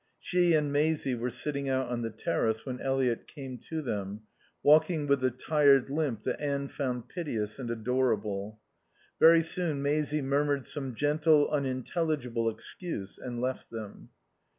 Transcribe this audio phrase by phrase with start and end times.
[0.19, 4.21] She and Maisie were sitting out on the terrace when Eliot came to them,
[4.63, 8.59] walking with the tired limp that Anne found piteous and adorable.
[9.19, 14.09] Very soon Maisie murmured some gentle, unintelligible excuse, and left them.